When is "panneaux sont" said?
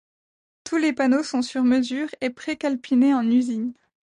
0.93-1.43